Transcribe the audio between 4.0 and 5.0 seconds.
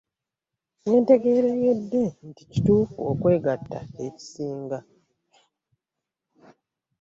kisinga.